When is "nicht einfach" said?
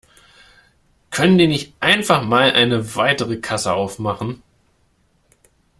1.45-2.23